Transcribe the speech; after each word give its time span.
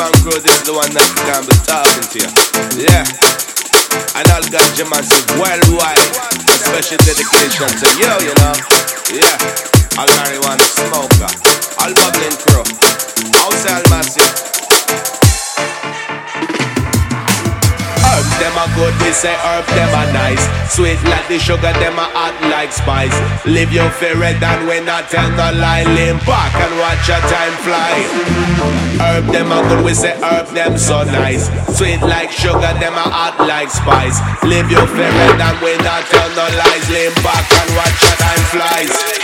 Crew, 0.00 0.32
this 0.40 0.56
is 0.56 0.64
the 0.64 0.72
one 0.72 0.88
that 0.96 1.04
can 1.28 1.44
be 1.44 1.52
talking 1.68 2.08
to 2.08 2.16
you. 2.24 2.30
Yeah. 2.88 3.04
And 4.16 4.24
all 4.32 4.40
ganja 4.48 4.88
massive 4.88 5.28
worldwide. 5.36 6.00
A 6.48 6.56
special 6.56 6.96
dedication 7.04 7.68
to 7.68 7.86
you, 8.00 8.08
you 8.24 8.34
know. 8.40 8.56
Yeah. 9.12 10.00
All 10.00 10.08
marijuana 10.08 10.64
smoker. 10.72 11.28
All 11.84 11.92
bubbling 11.92 12.32
crew. 12.40 12.64
Outside 13.44 13.84
massive. 13.92 14.40
Them 18.40 18.56
a 18.56 18.66
good, 18.76 18.94
we 19.02 19.12
say 19.12 19.34
herb 19.34 19.66
them 19.76 19.92
a 19.92 20.12
nice. 20.12 20.44
Sweet 20.72 21.00
like 21.04 21.26
the 21.28 21.38
sugar, 21.38 21.72
them 21.80 21.96
a 21.98 22.06
hot 22.12 22.36
like 22.48 22.72
spice. 22.72 23.14
Live 23.46 23.72
your 23.72 23.90
fear 23.90 24.16
than 24.16 24.66
when 24.66 24.88
I 24.88 25.02
tell 25.08 25.30
no 25.30 25.52
lie. 25.58 25.84
Lean 25.96 26.18
back 26.24 26.52
and 26.56 26.72
watch 26.80 27.04
your 27.08 27.20
time 27.28 27.54
fly. 27.64 27.94
Herb 29.00 29.26
them 29.32 29.52
a 29.52 29.60
good, 29.68 29.84
we 29.84 29.94
say 29.94 30.16
herb 30.20 30.48
them 30.52 30.78
so 30.78 31.04
nice. 31.04 31.48
Sweet 31.76 32.00
like 32.02 32.30
sugar, 32.30 32.72
them 32.80 32.94
a 32.94 33.06
hot 33.08 33.36
like 33.46 33.70
spice. 33.70 34.20
Live 34.44 34.70
your 34.70 34.86
fear 34.88 35.12
than 35.36 35.56
when 35.60 35.80
I 35.80 36.02
tell 36.08 36.30
no 36.36 36.46
lies. 36.60 36.86
Lean 36.90 37.14
back 37.24 37.46
and 37.48 37.70
watch 37.76 37.98
your 38.04 38.16
time 38.20 38.44
flies. 38.52 39.20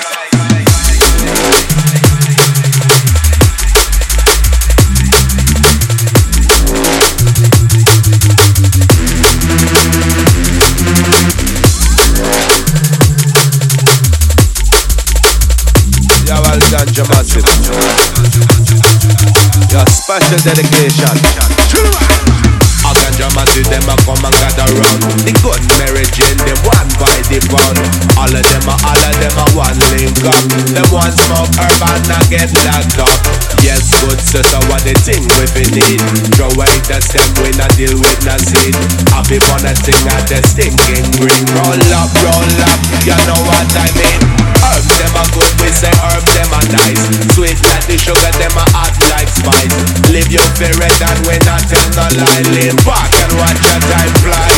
Ganja 16.76 17.04
massive. 17.08 17.44
Your 19.72 19.86
special 19.86 20.38
dedication. 20.44 22.45
A 22.86 22.94
ganja 22.94 23.26
massive, 23.34 23.66
them 23.66 23.90
a 23.90 23.98
come 24.06 24.22
and 24.22 24.36
gather 24.38 24.70
round. 24.78 25.02
The 25.26 25.34
good 25.42 25.58
Mary 25.82 26.06
Jane, 26.14 26.38
them 26.46 26.54
one 26.62 26.86
by 27.02 27.18
the 27.26 27.42
pound. 27.50 27.82
All 28.14 28.30
of 28.30 28.44
them 28.46 28.70
a, 28.70 28.74
all 28.78 29.02
of 29.02 29.14
them 29.18 29.36
a 29.42 29.44
one 29.58 29.78
link 29.90 30.22
up. 30.22 30.38
Them 30.70 30.86
one 30.94 31.10
smoke 31.10 31.50
herb 31.58 31.82
and 31.82 32.14
a 32.14 32.18
get 32.30 32.54
locked 32.62 33.02
up. 33.02 33.18
Yes, 33.66 33.90
good 33.98 34.22
sister, 34.22 34.62
what 34.70 34.86
the 34.86 34.94
thing 35.02 35.26
we 35.34 35.50
fi 35.50 35.66
need. 35.74 35.98
Throw 36.38 36.46
away 36.54 36.70
the 36.86 37.02
stem, 37.02 37.26
we 37.42 37.50
not 37.58 37.74
deal 37.74 37.90
with 37.98 38.20
no 38.22 38.38
seed. 38.38 38.78
Happy 39.10 39.42
for 39.42 39.58
the 39.58 39.74
thing 39.82 40.06
at 40.06 40.22
the 40.30 40.38
stinking 40.46 41.10
green. 41.18 41.44
Roll 41.58 41.90
up, 41.98 42.14
roll 42.22 42.54
up, 42.70 42.78
you 43.02 43.18
know 43.26 43.40
what 43.50 43.66
I 43.74 43.90
mean. 43.98 44.22
Herbs 44.62 44.86
them 44.94 45.14
a 45.18 45.24
good, 45.34 45.52
we 45.58 45.74
say 45.74 45.90
herbs 46.06 46.30
them 46.38 46.54
a 46.54 46.62
nice. 46.70 47.02
Sweet 47.34 47.58
like 47.66 47.90
the 47.90 47.98
sugar, 47.98 48.30
them 48.38 48.54
a 48.54 48.64
hot 48.70 48.94
like 49.10 49.26
spice. 49.26 49.74
Live 50.14 50.30
your 50.30 50.46
spirit 50.54 50.94
and 51.02 51.18
we 51.26 51.34
not 51.42 51.66
tell 51.66 51.88
no 51.98 52.06
lie. 52.22 52.46
Lean 52.54 52.75
back 52.84 53.12
and 53.22 53.32
watch 53.38 53.60
your 53.62 53.80
time 53.88 54.12
fly. 54.20 54.50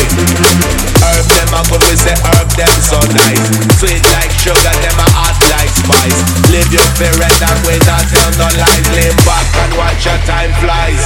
Herb 1.03 1.25
them 1.29 1.53
a 1.53 1.61
good, 1.69 1.83
we 1.87 1.95
say 1.95 2.17
herb 2.33 2.49
them 2.57 2.75
so 2.81 2.99
nice. 3.15 3.43
Sweet 3.79 4.03
like 4.17 4.33
sugar, 4.33 4.75
them 4.83 4.97
a 4.99 5.07
hot 5.15 5.37
like 5.53 5.71
spice. 5.71 6.19
Live 6.51 6.71
your 6.73 6.87
spirit 6.97 7.37
and 7.39 7.59
not 7.85 8.03
tell 8.09 8.31
no 8.35 8.47
lies. 8.59 8.87
Lean 8.97 9.15
back 9.23 9.47
and 9.63 9.71
watch 9.77 10.03
your 10.05 10.19
time 10.27 10.51
flies. 10.59 11.03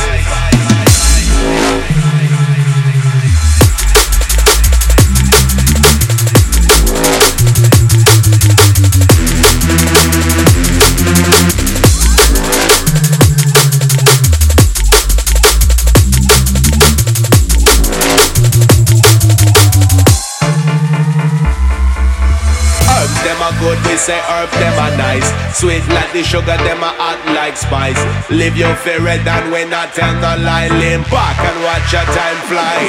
A 23.44 23.52
good, 23.60 23.80
we 23.88 23.96
say 23.98 24.20
herb 24.32 24.50
them 24.56 24.76
a 24.80 24.88
nice. 24.96 25.28
Sweet 25.58 25.84
like 25.92 26.12
the 26.14 26.24
sugar, 26.24 26.56
them 26.64 26.80
a 26.80 26.92
hot 26.96 27.20
like 27.36 27.58
spice. 27.58 28.00
Live 28.32 28.56
your 28.56 28.76
fear 28.80 29.04
than 29.04 29.52
when 29.52 29.74
I 29.74 29.88
tell 29.92 30.14
no 30.24 30.40
lie. 30.40 30.72
Lean 30.80 31.04
back 31.12 31.36
and 31.44 31.58
watch 31.68 31.92
your 31.92 32.08
time 32.08 32.40
fly. 32.48 32.80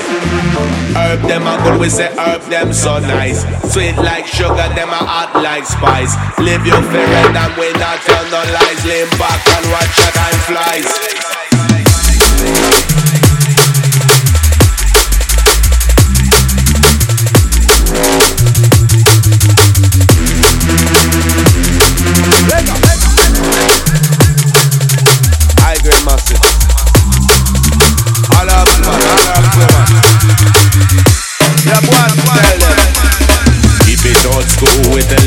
Herb 0.94 1.20
them 1.26 1.46
a 1.46 1.58
good, 1.62 1.80
we 1.80 1.88
say 1.90 2.10
herb 2.14 2.42
them 2.46 2.72
so 2.72 2.98
nice. 2.98 3.42
Sweet 3.72 3.96
like 3.98 4.26
sugar, 4.26 4.68
them 4.78 4.90
a 4.94 5.02
hot 5.02 5.34
like 5.42 5.66
spice. 5.66 6.14
Live 6.38 6.62
your 6.66 6.82
fear 6.92 7.24
than 7.34 7.50
when 7.58 7.74
I 7.74 7.98
tell 8.06 8.24
no 8.30 8.42
lies. 8.54 8.80
Lean 8.86 9.10
back 9.18 9.40
and 9.58 9.64
watch 9.74 9.94
your 9.98 10.12
time 10.14 10.38
flies. 10.46 11.43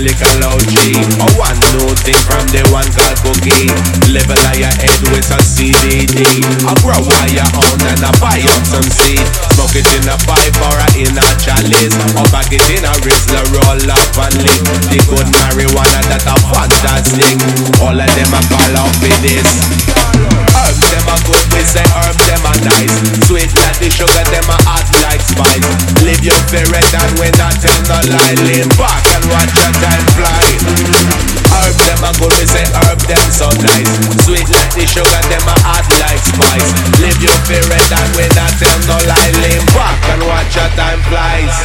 With 0.07 0.23
a 0.23 0.39
little 0.39 0.55
loud 0.55 0.63
G. 0.71 0.95
A 0.95 1.51
new 1.75 1.91
thing 1.99 2.15
from 2.23 2.47
the 2.55 2.63
one 2.71 2.87
called 2.95 3.19
Boogie. 3.27 3.67
Level 4.07 4.39
your 4.55 4.71
head 4.79 5.01
with 5.11 5.27
a 5.35 5.39
CBD. 5.43 6.23
I 6.63 6.71
grow 6.79 6.95
wire 6.95 7.43
on 7.59 7.75
and 7.91 7.99
I 7.99 8.11
buy 8.15 8.39
up 8.39 8.63
some 8.63 8.87
seed. 8.87 9.19
Smoke 9.51 9.75
it 9.75 9.83
in 9.99 10.07
a 10.07 10.15
pipe 10.23 10.55
or 10.63 10.79
a 10.79 10.87
in 10.95 11.11
a 11.11 11.27
chalice. 11.43 11.91
Or 12.15 12.23
back 12.31 12.47
it 12.55 12.63
in 12.71 12.87
a 12.87 12.93
Rizla, 13.03 13.51
roll 13.51 13.83
up 13.83 14.31
and 14.31 14.47
lick. 14.47 14.63
The 14.87 14.99
good 15.11 15.27
marijuana 15.27 15.99
that 16.07 16.23
a 16.23 16.35
fantastic. 16.55 17.35
All 17.83 17.91
of 17.91 18.07
them 18.07 18.31
a 18.31 18.39
call 18.47 18.73
out 18.79 18.95
for 19.03 19.11
this. 19.19 20.06
Herbs 20.57 20.81
them 20.89 21.07
a 21.07 21.15
good, 21.27 21.45
we 21.53 21.61
say 21.63 21.85
herb 21.93 22.17
them 22.27 22.43
a 22.45 22.53
nice. 22.65 22.95
Sweet 23.27 23.51
like 23.61 23.77
the 23.79 23.89
sugar, 23.91 24.25
them 24.33 24.47
a 24.49 24.57
hot 24.65 24.87
like 25.05 25.21
spice. 25.21 25.65
Live 26.01 26.23
your 26.23 26.37
spirit 26.49 26.89
and 26.91 27.11
we 27.19 27.29
not 27.37 27.55
tell 27.61 27.79
no 27.87 27.99
lie. 28.09 28.35
Lean 28.45 28.69
back 28.75 29.03
and 29.13 29.23
watch 29.29 29.53
your 29.53 29.73
time 29.79 30.05
fly. 30.17 30.45
Herb 31.53 31.75
them 31.85 32.01
a 32.03 32.11
good, 32.17 32.33
we 32.37 32.45
say 32.49 32.65
herb 32.85 32.99
them 33.05 33.27
so 33.29 33.47
nice. 33.61 33.91
Sweet 34.25 34.47
like 34.49 34.73
the 34.73 34.85
sugar, 34.89 35.21
them 35.29 35.45
a 35.45 35.55
hot 35.61 35.85
like 36.01 36.21
spice. 36.21 36.69
Live 36.99 37.19
your 37.21 37.37
spirit 37.45 37.87
and 37.93 38.09
we 38.17 38.25
not 38.33 38.51
tell 38.57 38.79
no 38.89 38.97
lie. 39.05 39.31
Lean 39.43 39.63
back 39.77 40.01
and 40.11 40.21
watch 40.25 40.55
your 40.55 40.69
time 40.73 41.01
flies. 41.07 41.55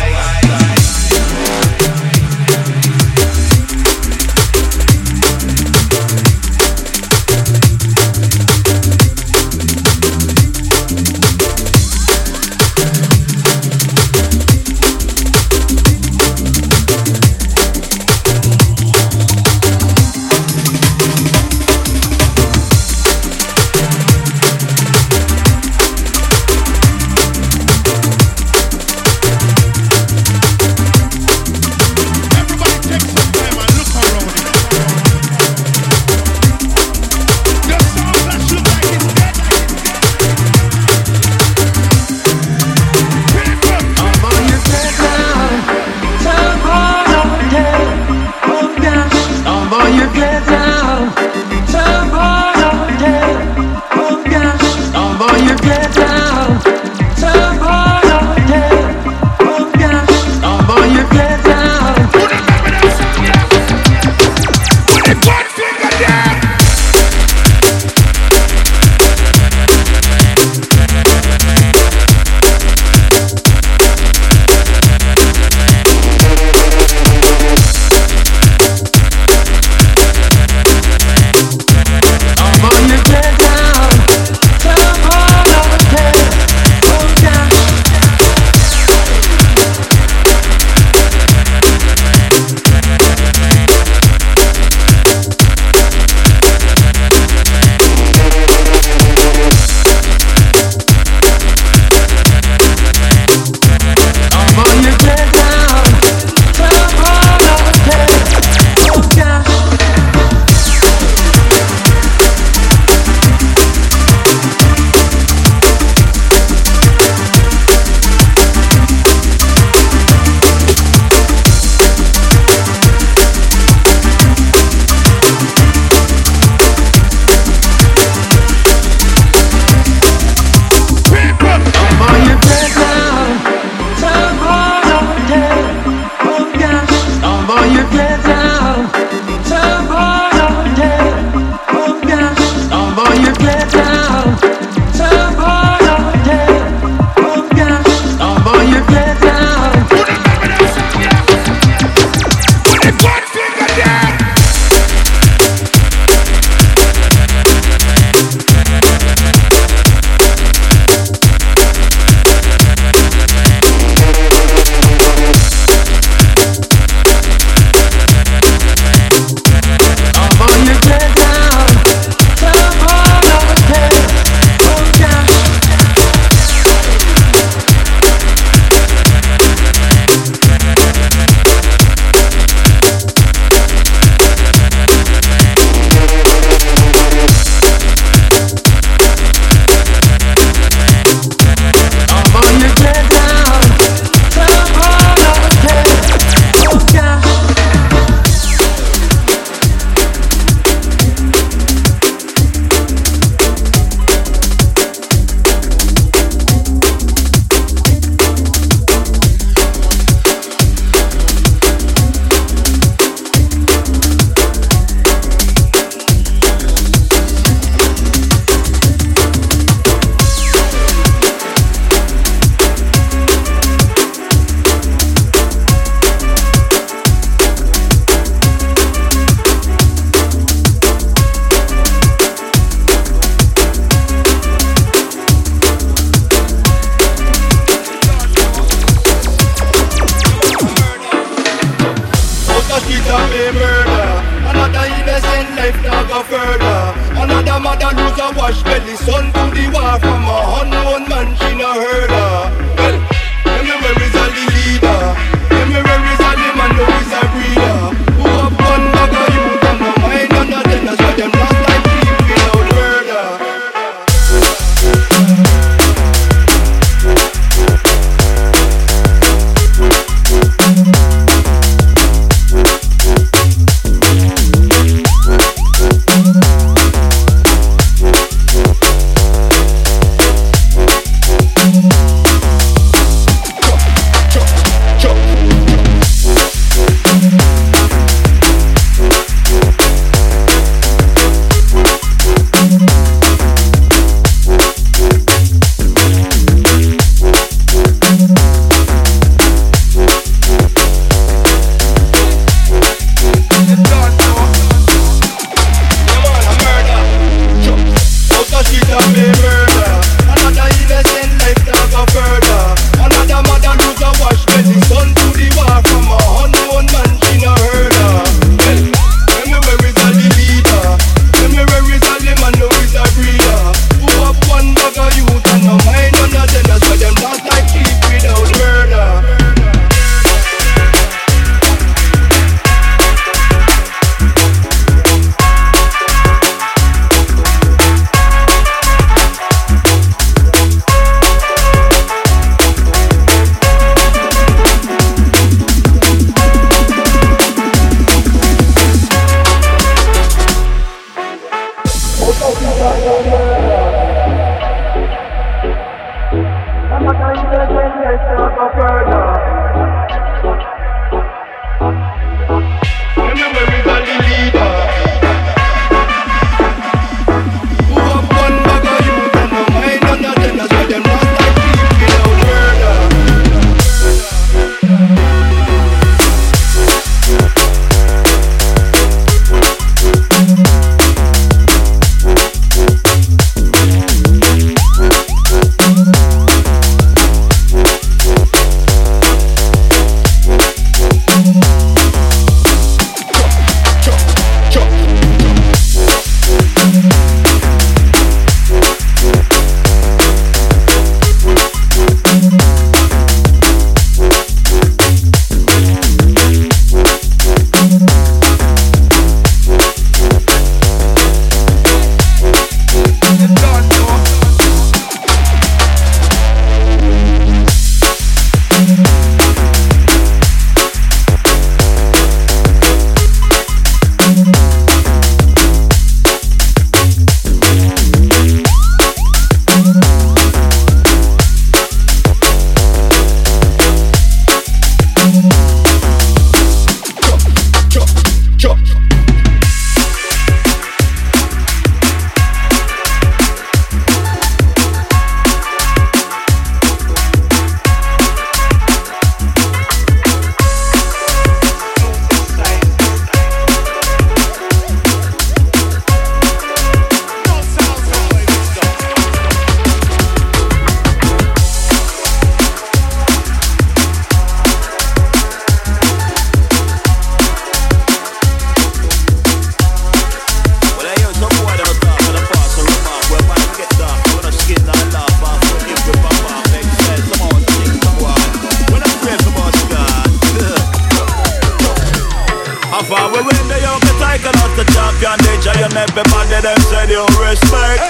Tell 485.92 486.62
them 486.62 486.80
say 486.88 487.06
they 487.06 487.14
don't 487.14 487.37
respect. 487.37 488.00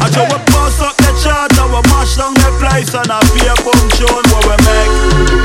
I 0.00 0.08
just 0.08 0.28
we 0.28 0.38
bust 0.52 0.80
up 0.80 0.96
the 0.96 1.12
chart, 1.20 1.52
now 1.56 1.68
we 1.68 1.80
mash 1.92 2.16
down 2.16 2.34
the 2.34 2.50
place 2.60 2.92
and 2.94 3.08
I 3.08 3.20
be 3.32 3.44
A 3.44 3.54
boom 3.60 3.84
tune 3.96 4.24
what 4.32 4.44
we 4.48 4.56
make. 4.64 4.92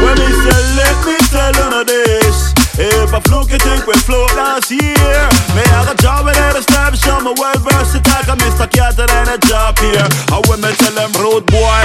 When 0.04 0.16
me 0.16 0.30
say 0.44 0.62
let 0.80 0.96
me 1.04 1.16
tell 1.32 1.56
you 1.56 1.84
this, 1.84 2.56
if 2.80 3.12
I 3.14 3.20
fluke 3.28 3.52
you 3.52 3.60
think 3.60 3.88
we 3.88 3.96
float 4.08 4.32
last 4.36 4.72
year. 4.72 5.20
Me 5.56 5.64
I 5.76 5.84
got 5.88 6.00
job 6.00 6.26
with 6.26 6.38
every 6.38 6.64
step, 6.64 6.96
show 6.96 7.20
me 7.20 7.34
well 7.36 7.60
versatile, 7.60 8.24
I 8.28 8.36
Mr. 8.40 8.68
Cat 8.72 9.00
and 9.00 9.30
a 9.32 9.38
job 9.48 9.78
here. 9.80 10.08
I 10.32 10.40
when 10.48 10.62
me 10.62 10.72
tell 10.80 10.96
them 10.96 11.12
road 11.20 11.46
boy, 11.48 11.76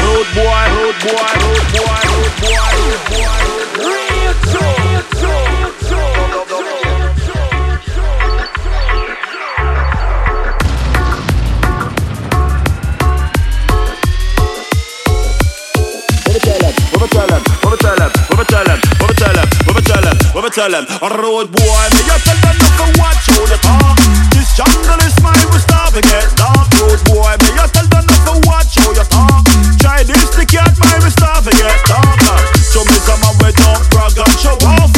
tell 20.51 20.71
them 20.71 20.83
Road 20.99 21.47
boy, 21.55 21.85
me 21.95 22.03
you 22.11 22.19
tell 22.27 22.39
them 22.43 22.57
not 22.59 22.75
to 22.75 22.87
watch 22.99 23.25
all 23.39 23.47
the 23.47 23.59
talk 23.63 23.97
This 24.35 24.51
jungle 24.59 24.99
is 25.07 25.15
mine, 25.23 25.47
we 25.55 25.59
start 25.63 25.95
to 25.95 26.03
get 26.03 26.27
dark 26.35 26.67
Road 26.83 26.99
boy, 27.07 27.33
me 27.47 27.55
you 27.55 27.67
tell 27.71 27.87
them 27.87 28.03
not 28.03 28.21
to 28.27 28.35
watch 28.51 28.75
all 28.83 28.95
your 28.95 29.07
talk 29.07 29.47
Try 29.79 30.03
this, 30.03 30.27
the 30.35 30.43
cat 30.45 30.75
mine, 30.83 31.03
we 31.07 31.11
start 31.11 31.47
to 31.47 31.53
get 31.55 31.79
dark. 31.87 32.21
Show 32.69 32.85
me 32.85 32.97
some 33.07 33.21
man 33.23 33.35
we 33.41 33.49
don't 33.57 33.81
brag 33.89 34.13
and 34.13 34.35
show 34.37 34.59
off. 34.67 34.93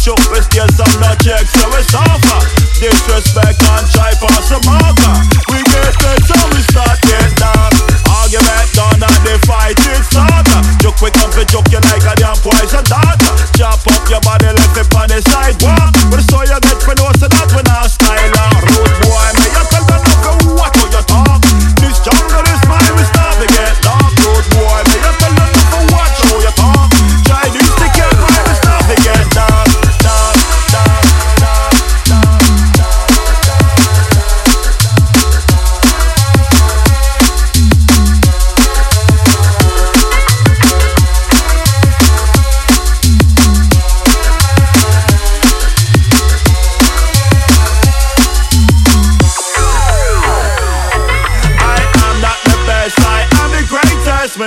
Chuck 0.00 0.20
with 0.32 0.48
tears, 0.50 0.76
I'm 0.80 0.90
not 1.00 1.16
check, 1.22 1.46
so 1.48 1.64
we 1.72 1.80
suffer 1.88 2.40
Disrespect 2.76 3.62
and 3.62 3.86
try 3.94 4.12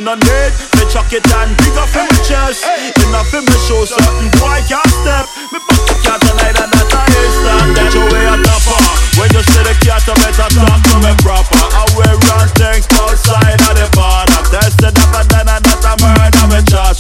no 0.07 0.15
need 0.23 0.51
Me 0.79 0.83
chuck 0.87 1.11
it 1.11 1.27
and 1.35 1.51
dig 1.59 1.75
up 1.75 1.91
in 1.91 2.07
my 2.07 2.19
chest. 2.23 2.63
Enough 3.03 3.33
in 3.35 3.43
my 3.43 3.57
show 3.67 3.83
something 3.83 4.31
boy 4.39 4.59
can't 4.63 4.87
step. 4.87 5.27
Me 5.51 5.59
back 5.59 5.81
to 5.83 5.95
cat 5.99 6.19
tonight 6.23 6.55
and 6.55 6.71
that 6.71 6.95
I 6.95 7.03
is 7.11 7.35
stand 7.35 7.69
Get 7.75 7.91
your 7.91 8.07
way 8.07 8.23
a 8.23 8.35
topper 8.39 8.79
When 9.19 9.27
you 9.35 9.43
see 9.43 9.63
the 9.67 9.75
cat 9.83 10.07
I 10.07 10.15
better 10.15 10.47
talk 10.47 10.79
to 10.79 10.95
me 11.03 11.11
proper. 11.19 11.59
I 11.59 11.83
wear 11.99 12.15
run 12.15 12.47
things 12.55 12.87
outside 12.95 13.59
of 13.59 13.75
the 13.75 13.87
border. 13.91 14.39
Tested 14.47 14.95
up 14.95 15.11
and 15.11 15.27
then 15.27 15.47
I 15.51 15.59
not 15.59 15.83
a 15.83 15.93
murder 15.99 16.45
me 16.55 16.59
charge 16.71 16.97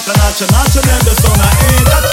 a 0.00 0.12
And 0.12 0.16
nacha 0.16 0.46
nacha 0.48 0.80
them 0.80 1.00
the 1.04 1.12
son 1.12 1.36
of 1.36 1.52
ain't 1.68 1.84
that. 1.84 2.04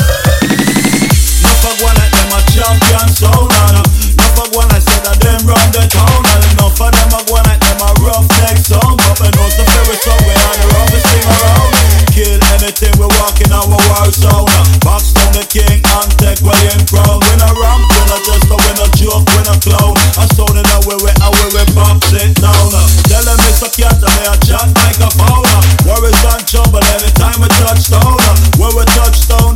No 1.44 1.52
fuck 1.64 1.78
one 1.80 1.96
like 1.96 2.12
them 2.12 2.34
a 2.36 2.40
champion 2.52 3.08
sound 3.16 3.48
and 3.48 3.80
uh, 3.80 3.84
No 4.20 4.26
fuck 4.36 4.52
one 4.52 4.68
like 4.68 4.84
say 4.84 5.00
that 5.08 5.16
them 5.24 5.40
run 5.48 5.68
the 5.72 5.88
town 5.88 6.20
And 6.36 6.44
uh, 6.44 6.52
enough 6.52 6.80
of 6.84 6.92
them 6.92 7.16
a 7.16 7.20
go 7.24 7.40
like 7.48 7.62
them 7.64 7.80
a 7.80 7.90
rough 8.04 8.28
neck 8.44 8.60
sound 8.60 9.00
But 9.08 9.16
we 9.24 9.28
know 9.32 9.48
the 9.56 9.64
very 9.64 9.98
song 10.04 10.20
we 10.28 10.36
are 10.36 10.56
the 10.60 10.68
roughest 10.76 11.06
thing 11.08 11.28
around. 11.32 11.72
Kill 12.12 12.40
anything 12.60 12.94
we 13.00 13.08
walk 13.22 13.40
in 13.40 13.54
our 13.56 13.64
war 13.64 14.10
zone. 14.12 14.52
Box 14.84 15.16
down 15.16 15.32
the 15.38 15.46
king 15.48 15.80
and 15.80 16.10
take 16.20 16.42
William 16.44 16.82
crown. 16.90 17.22
We 17.24 17.34
no 17.40 17.48
ramp, 17.56 17.88
we 17.88 18.02
no 18.10 18.18
just 18.26 18.52
a 18.52 18.56
we 18.58 18.72
no 18.76 18.86
joke, 18.98 19.26
we 19.32 19.42
no 19.48 19.56
clown. 19.64 19.94
I 20.18 20.26
sound 20.36 20.58
in 20.58 20.66
a 20.66 20.78
way 20.90 20.98
a 20.98 21.28
way 21.30 21.48
we 21.56 21.64
box 21.78 22.12
it 22.18 22.36
down. 22.42 22.68
Tell 23.08 23.24
them 23.24 23.40
it's 23.48 23.64
a 23.64 23.70
cat 23.72 24.02
and 24.02 24.12
they 24.18 24.28
a 24.28 24.36
chat 24.44 24.68
like 24.76 25.00
a 25.00 25.10
fauna 25.16 25.58
Worries 25.88 26.20
and 26.26 26.44
trouble 26.44 26.84
anytime 27.28 27.42
we 27.42 27.48
touch 27.48 27.90
down 27.90 28.18
When 28.58 28.72
we 28.76 28.86
touch 28.96 29.28
down 29.28 29.47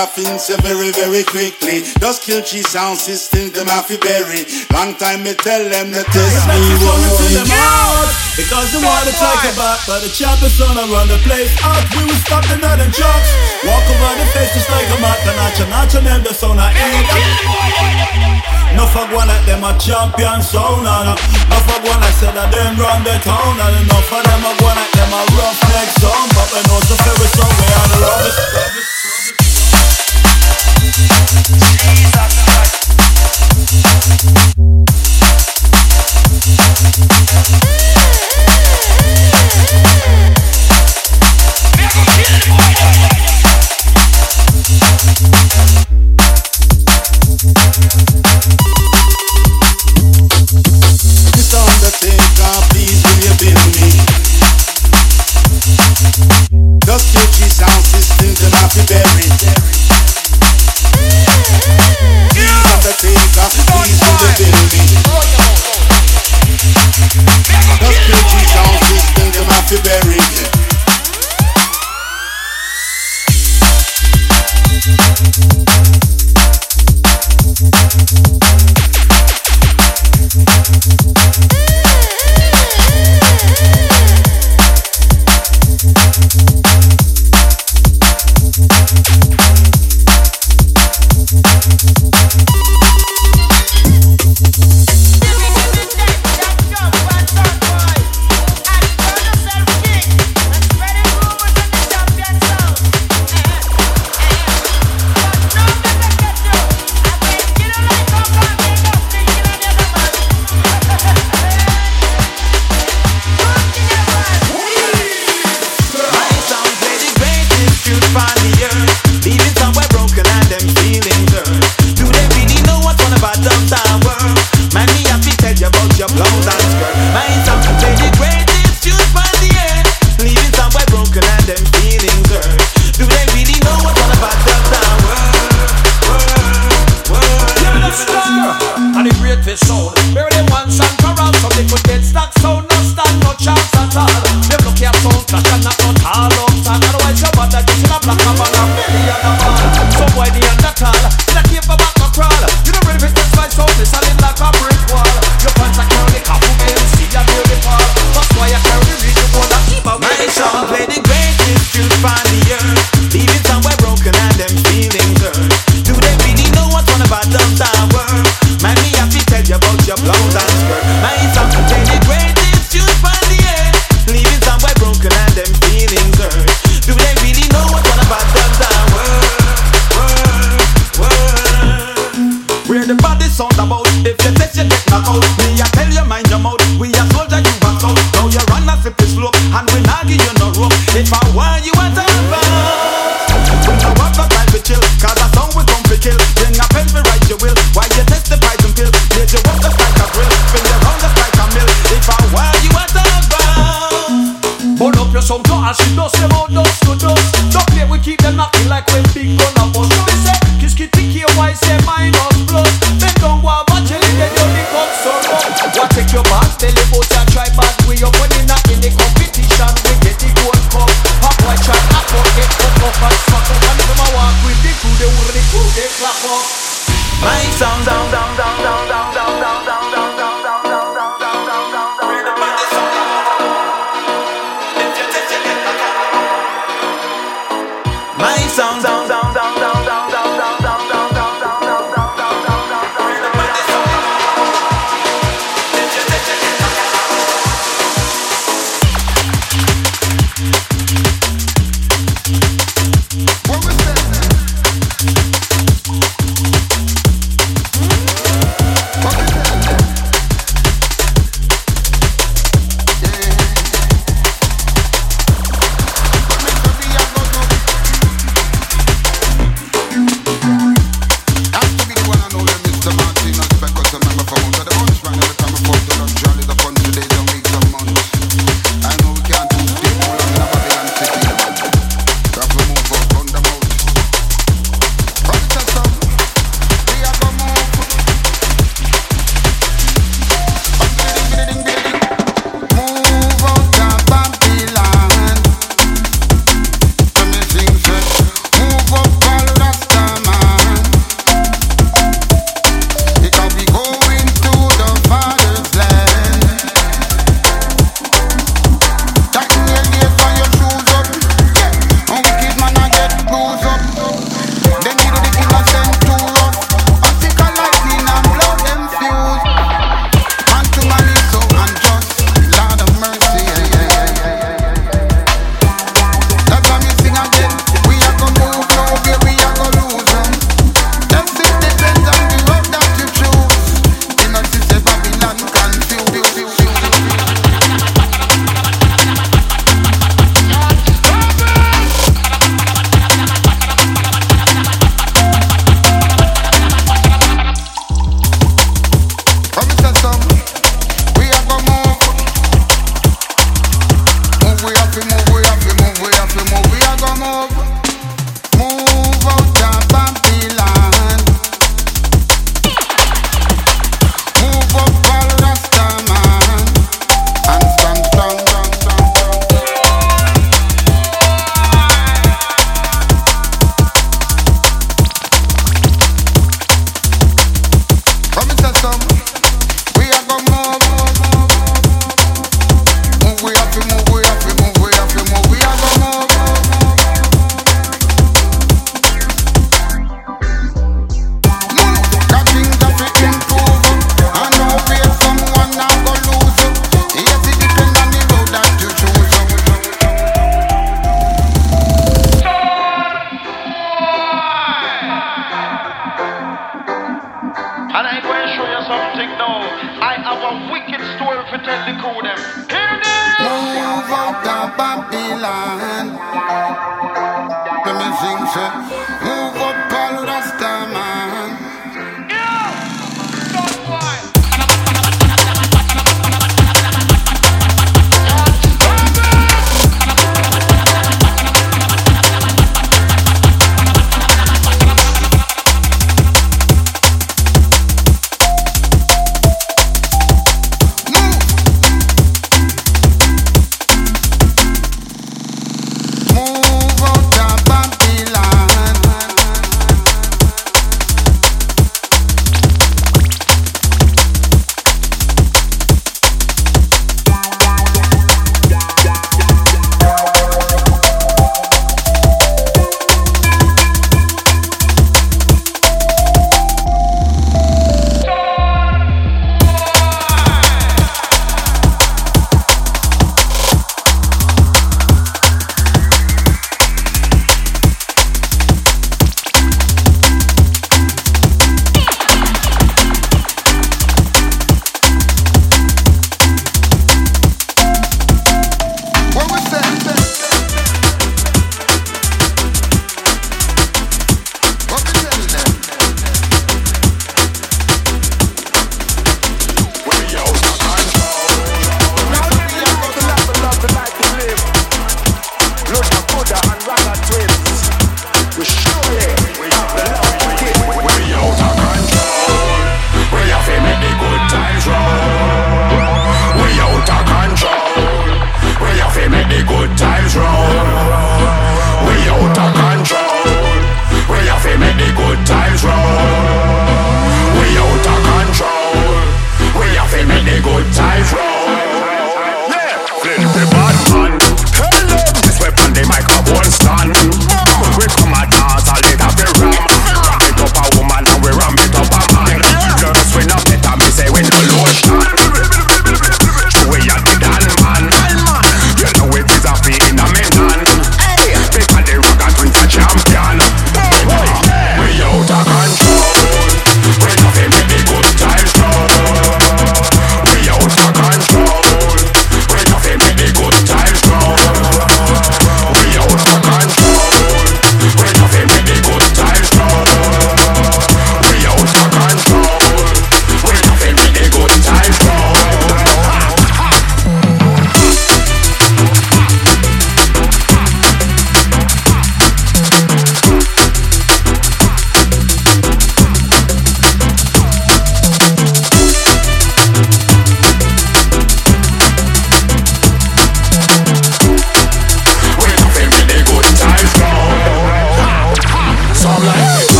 coffins, 0.00 0.48
yeah, 0.48 0.56
very, 0.64 0.88
very 0.96 1.20
quickly. 1.24 1.84
Just 2.00 2.24
kill 2.24 2.40
G 2.40 2.64
sound 2.64 2.96
system, 2.96 3.52
them 3.52 3.68
have 3.68 3.84
to 3.92 4.00
bury. 4.00 4.48
Long 4.72 4.96
time 4.96 5.20
me 5.28 5.36
tell 5.36 5.60
them 5.60 5.92
to 5.92 6.00
test 6.08 6.40
me, 6.48 6.56
boy. 6.80 6.96
Because 8.40 8.72
they 8.72 8.80
wanna 8.80 9.12
take 9.12 9.52
it 9.52 9.56
back 9.58 9.84
But 9.84 10.00
the 10.00 10.08
champions 10.08 10.56
gonna 10.56 10.88
run 10.88 11.12
the 11.12 11.18
place 11.26 11.52
out 11.60 11.84
We 11.92 12.08
will 12.08 12.20
stop 12.24 12.40
the 12.48 12.56
nut 12.56 12.80
and 12.80 12.88
jokes 12.88 13.30
Walk 13.66 13.84
over 13.84 14.12
the 14.16 14.24
face 14.32 14.54
just 14.54 14.70
like 14.70 14.88
a 14.88 14.96
mat 15.02 15.20
And 15.28 15.36
nacha 15.36 15.64
nacha 15.68 16.00
them 16.00 16.24
the 16.24 16.32
son 16.32 16.56
of 16.56 16.72
ain't 16.72 17.10
No 18.72 18.86
fuck 18.88 19.12
one 19.12 19.28
at 19.28 19.44
them 19.44 19.60
them 19.60 19.68
a 19.68 19.76
champion 19.76 20.40
sound 20.40 20.88
and 20.88 21.20
enough 21.20 21.68
of 21.68 21.84
one 21.84 22.00
I 22.00 22.10
said 22.16 22.32
that 22.32 22.48
them 22.48 22.80
run 22.80 23.04
the 23.04 23.18
town 23.20 23.60
and 23.60 23.76
enough 23.84 24.08
of 24.08 24.22
them 24.24 24.46
a 24.46 24.52
go 24.56 24.72
like 24.72 24.92
them 24.96 25.12
a 25.12 25.20
rough 25.36 25.60
neck 25.68 25.88
sound 26.00 26.30
but 26.32 26.48
we 26.54 26.60
know 26.64 26.80
the 26.88 26.96
favorite 26.96 27.34
song 27.36 27.52
we 27.60 27.66
are 27.76 27.88
the 27.92 28.89
roughest 31.32 32.49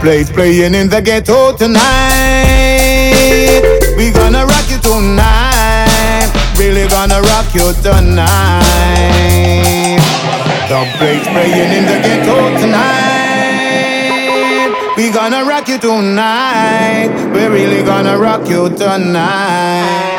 place 0.00 0.30
playing 0.30 0.74
in 0.74 0.88
the 0.88 1.00
ghetto 1.00 1.56
tonight. 1.56 1.82
We 3.96 4.10
gonna 4.10 4.46
rock 4.46 4.70
it 4.70 4.82
tonight. 4.82 6.30
Really 6.58 6.88
gonna 6.88 7.20
rock 7.22 7.54
you 7.54 7.72
tonight. 7.82 8.64
The 10.68 10.86
place 10.98 11.26
playing 11.28 11.72
in 11.78 11.84
the 11.86 11.98
ghetto 12.02 12.58
tonight. 12.60 12.98
We 14.96 15.10
gonna 15.10 15.44
rock 15.44 15.68
you 15.68 15.78
tonight. 15.78 17.08
We're 17.32 17.50
really 17.50 17.82
gonna 17.82 18.18
rock 18.18 18.48
you 18.48 18.68
tonight. 18.70 20.18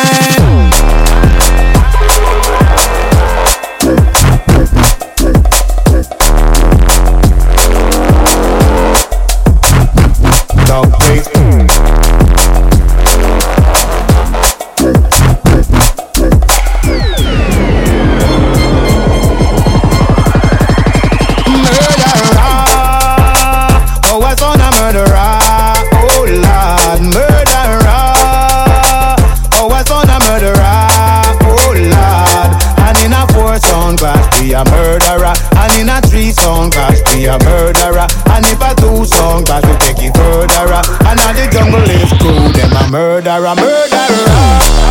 a 34.53 34.63
murderer, 34.65 35.33
and 35.55 35.71
in 35.79 35.89
a 35.89 36.01
three 36.01 36.31
sound 36.31 36.73
class 36.73 37.01
be 37.13 37.25
a 37.25 37.37
murderer, 37.39 38.07
and 38.31 38.45
if 38.45 38.61
a 38.61 38.75
two 38.75 39.05
sound 39.05 39.45
class 39.45 39.63
we 39.65 39.73
take 39.79 40.03
it 40.03 40.15
further, 40.15 40.81
and 41.07 41.17
now 41.17 41.33
the 41.33 41.47
jungle 41.51 41.81
is 41.89 42.11
cool, 42.19 42.51
them 42.51 42.73
a 42.73 42.91
murderer, 42.91 43.55
murderer. 43.55 44.90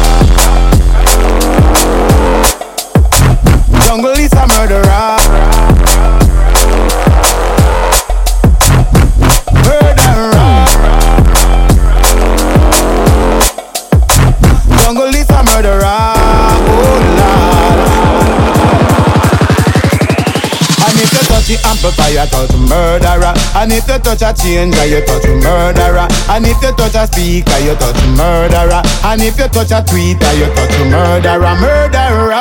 Amplifier, 22.11 22.26
touch 22.26 22.56
murderer. 22.68 23.34
And 23.54 23.72
if 23.72 23.88
you 23.88 23.98
touch 23.98 24.22
a 24.22 24.32
changer, 24.34 24.86
you 24.86 25.04
touch 25.04 25.24
a 25.24 25.34
murderer. 25.34 26.08
And 26.30 26.46
if 26.46 26.62
you 26.62 26.72
touch 26.72 26.94
a 26.94 27.06
speaker, 27.06 27.58
you 27.58 27.74
touch 27.76 28.02
a 28.02 28.06
murderer. 28.16 28.82
And 29.04 29.22
if 29.22 29.38
you 29.38 29.48
touch 29.48 29.70
a 29.70 29.82
tweeter, 29.82 30.32
you 30.38 30.46
touch 30.54 30.74
a 30.80 30.84
murderer. 30.84 31.54
Murderer. 31.61 32.36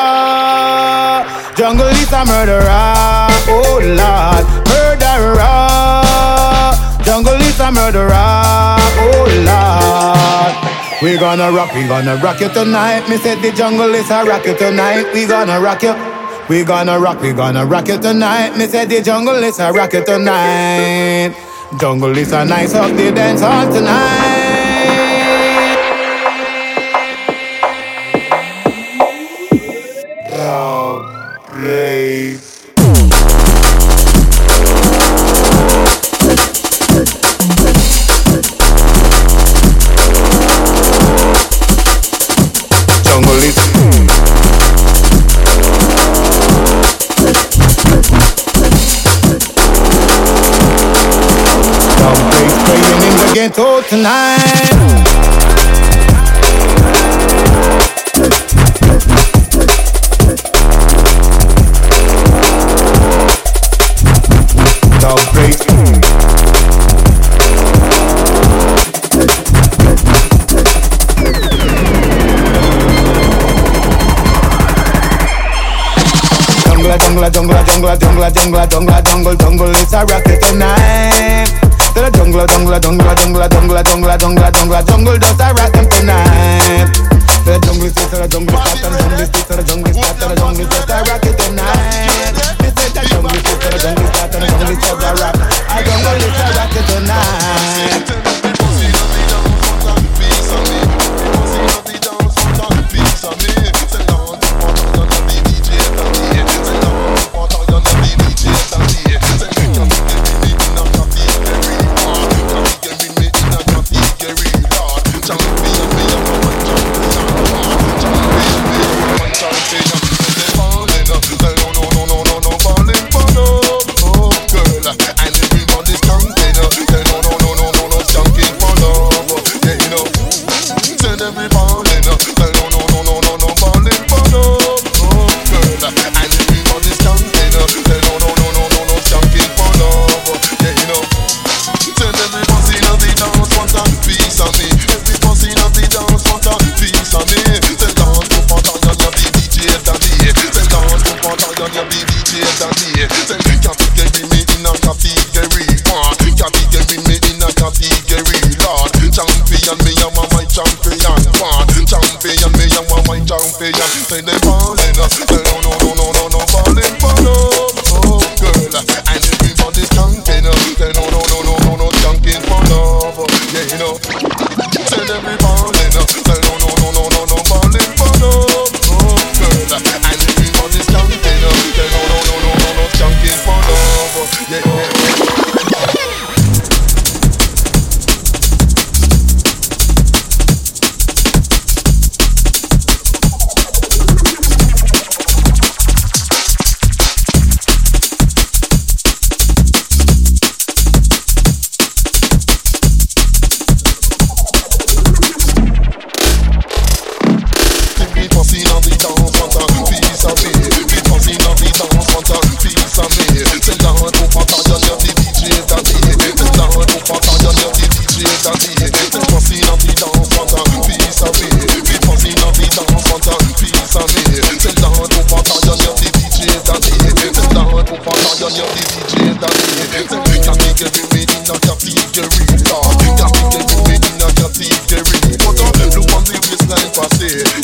Jungle 1.55 1.88
is 1.88 2.11
a 2.11 2.26
murderer. 2.26 3.28
Oh 3.47 3.80
Lord. 3.84 4.45
Murderer. 4.70 5.45
Jungle 7.03 7.41
is 7.41 7.59
a 7.59 7.72
murderer. 7.72 8.78
Oh 9.01 9.26
Lord. 9.45 10.55
We 11.01 11.17
gonna 11.17 11.49
rock, 11.51 11.74
we 11.74 11.88
gonna 11.88 12.17
rock 12.17 12.41
you 12.41 12.49
tonight. 12.49 13.07
Me 13.07 13.17
said 13.17 13.41
the 13.41 13.51
jungle 13.51 13.93
is 13.95 14.11
a 14.11 14.26
rock 14.26 14.45
you 14.45 14.57
tonight. 14.57 15.13
We 15.13 15.26
gonna 15.26 15.59
rock 15.61 15.82
you. 15.84 16.18
We 16.50 16.64
gonna 16.64 17.00
rock, 17.00 17.22
we 17.22 17.32
gonna 17.32 17.64
rock 17.64 17.89
it 17.89 18.02
tonight. 18.02 18.58
Me 18.58 18.66
said 18.66 18.89
the 18.89 19.04
jungle 19.04 19.36
is 19.36 19.60
a 19.60 19.72
rock 19.72 19.93
you 19.93 20.04
tonight. 20.04 21.36
Jungle 21.80 22.18
is 22.18 22.32
a 22.32 22.43
nice 22.43 22.74
up 22.74 22.89
the 22.97 23.12
dance 23.12 23.41
hall 23.41 23.72
tonight. 23.72 24.58
Oh, 30.34 31.06
the 53.30 53.36
ghetto 53.36 53.82
tonight. 53.82 54.39
Jungle, 76.65 76.97
jungle, 76.97 77.30
jungle, 77.30 77.63
jungle, 77.63 77.97
jungle, 77.97 78.30
jungle, 78.32 78.67
jungle, 78.67 79.01
jungle, 79.03 79.36
jungle, 79.36 79.69
it's 79.71 79.93
a 79.93 80.05
rocket 80.05 80.41
tonight. 80.41 81.68
To 82.00 82.06
the 82.06 82.12
jungle, 82.12 82.47
jungle, 82.47 82.80
jungle, 82.80 83.14
jungle, 83.14 83.47
jungle, 83.50 83.84
jungle, 83.84 84.16
jungle, 84.16 84.52
jungle, 84.56 84.84
jungle, 84.88 85.18
just 85.20 85.41
a 85.41 85.52
rock 85.52 85.74
them 85.74 85.84
tonight. 85.91 86.88
The 87.43 87.60
jungle 87.60 87.89
state, 87.91 88.08
the 88.08 88.28
jungle 88.32 88.56
state, 88.56 88.88
the 88.88 89.04
jungle 89.04 89.28
state, 89.28 89.47
the 89.52 89.64
jungle 89.68 89.91
state, 89.91 90.16
the 90.16 90.36
jungle 90.39 90.64
state, 90.72 90.91
I 90.95 91.04
rock 91.04 91.26
it 91.28 91.39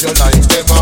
your 0.06 0.14
life. 0.14 0.75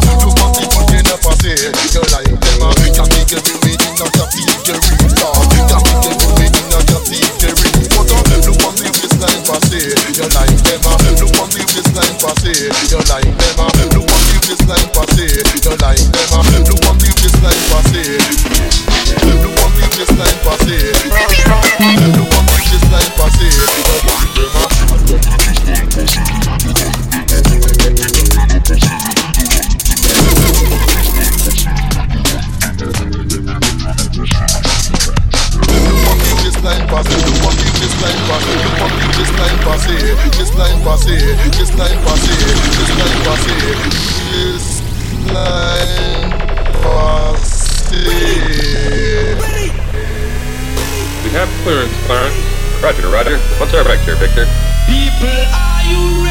roger. 53.13 53.37
What's 53.61 53.73
our 53.75 53.83
vector, 53.83 54.15
Victor? 54.15 54.45
People, 54.89 55.29
are 55.29 55.83
you 55.85 56.22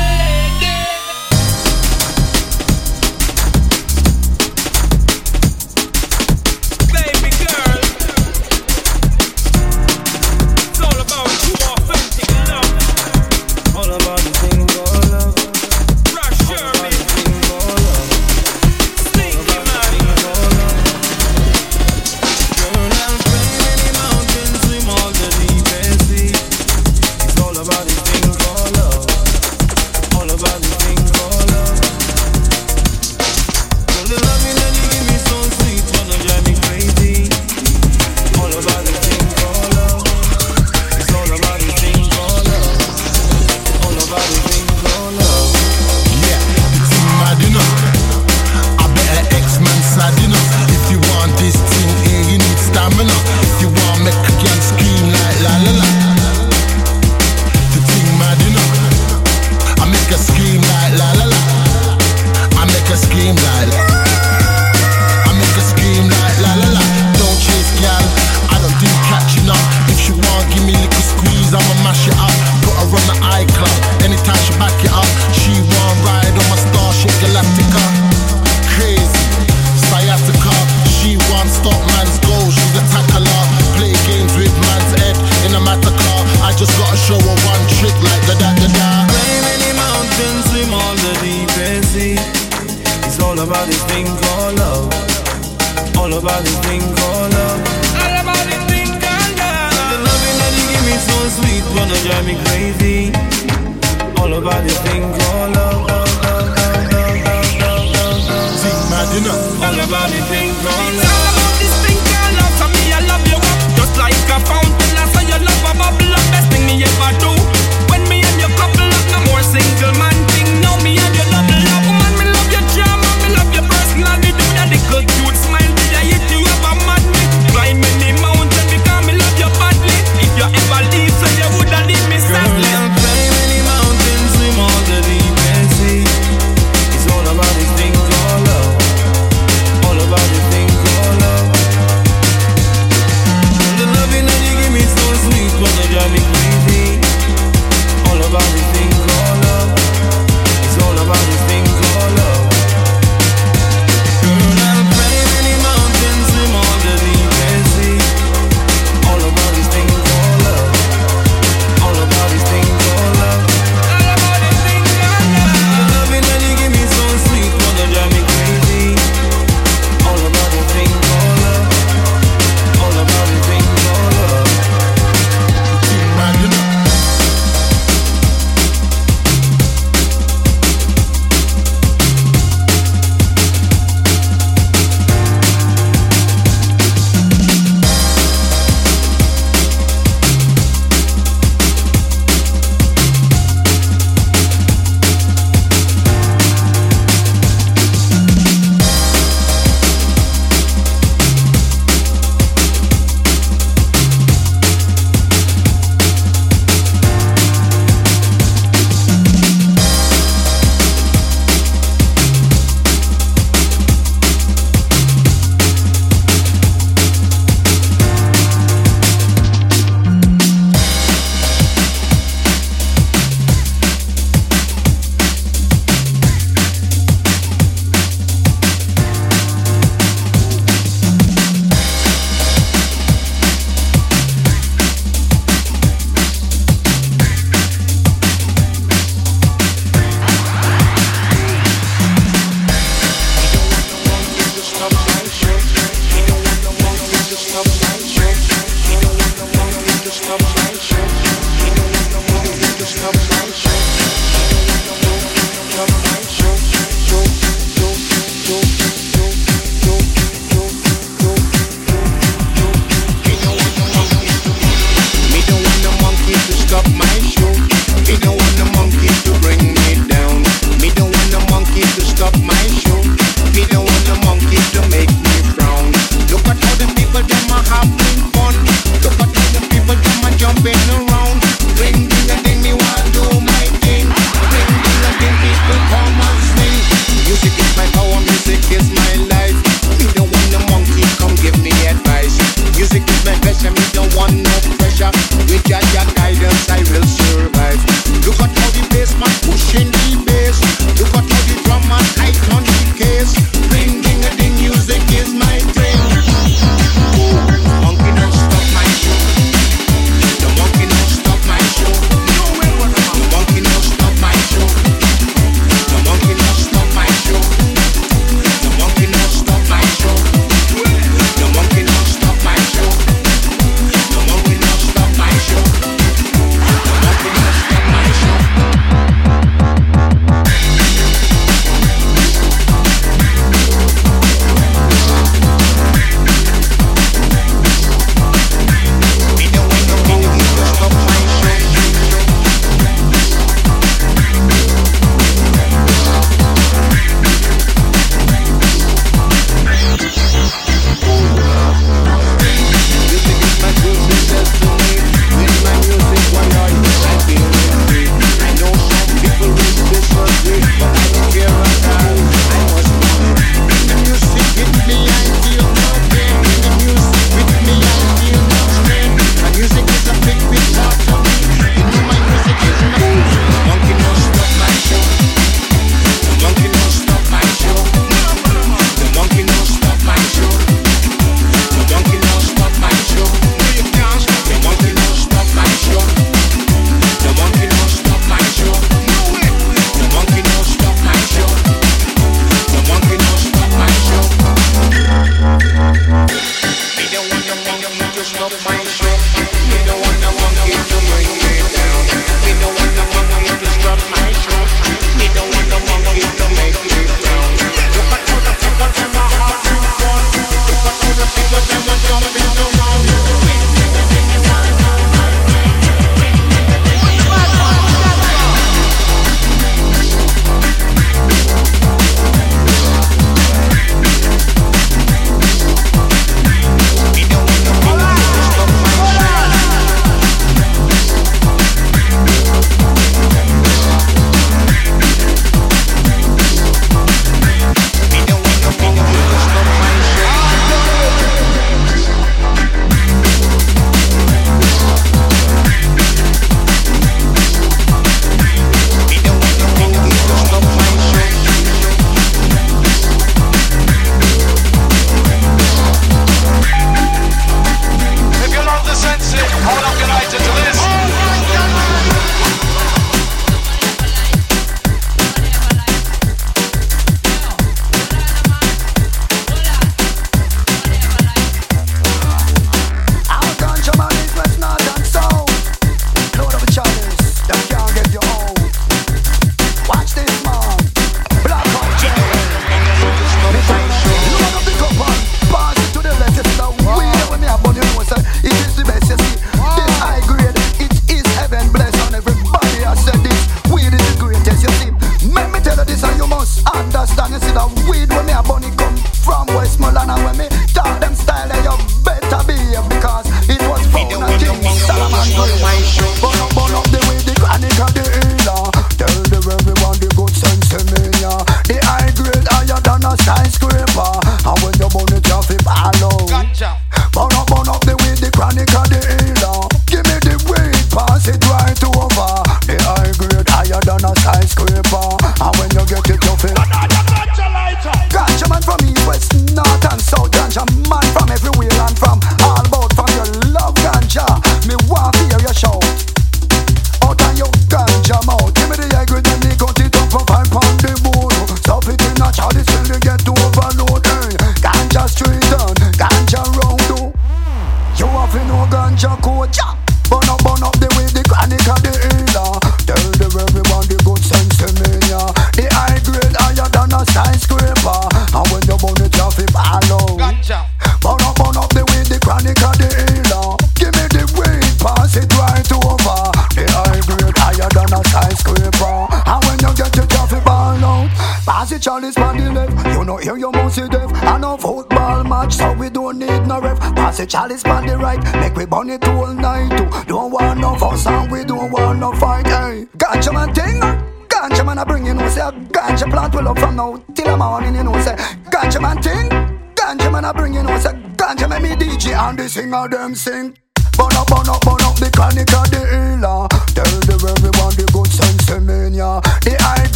Chalice 577.33 577.65
on 577.65 577.87
the 577.87 577.97
right, 577.97 578.23
make 578.43 578.55
we 578.57 578.67
burn 578.67 578.91
it 578.91 579.09
all 579.09 579.33
night 579.33 579.75
too. 579.79 579.89
Don't 580.05 580.33
want 580.33 580.61
no 580.61 580.75
fuss 580.75 581.07
and 581.07 581.33
we 581.33 581.45
don't 581.45 581.73
want 581.73 581.99
no 581.99 582.13
fight. 582.13 582.47
Hey, 582.47 582.85
ganja 582.99 583.33
man 583.33 583.55
ting, 583.55 583.81
ganja 584.29 584.63
man 584.67 584.77
I 584.77 584.85
bring 584.85 585.07
you 585.07 585.15
know 585.15 585.27
say 585.31 585.41
ganja 585.41 586.11
plant 586.11 586.35
will 586.35 586.49
up 586.49 586.59
from 586.59 586.77
now 586.77 587.03
till 587.15 587.25
the 587.25 587.35
morning 587.39 587.75
you 587.75 587.85
know 587.85 587.99
say 588.03 588.17
ganja 588.53 588.83
man 588.83 589.01
ting, 589.01 589.31
ganja 589.75 590.13
man 590.13 590.27
I 590.27 590.33
bring 590.33 590.53
you 590.53 590.63
know 590.63 590.79
say 590.79 590.93
ganja 591.17 591.49
make 591.49 591.63
me 591.63 591.71
DJ 591.71 592.13
and 592.13 592.39
the 592.39 592.47
singer 592.51 592.87
them 592.87 593.15
sing. 593.15 593.57
Burn 593.97 594.13
up, 594.13 594.27
burn 594.27 594.49
up, 594.51 594.61
burn 594.61 594.83
up 594.85 594.97
the 594.97 595.11
chronic 595.15 595.53
of 595.55 595.71
the 595.71 595.82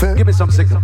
Give 0.00 0.26
me 0.26 0.32
some 0.32 0.50
signal. 0.50 0.82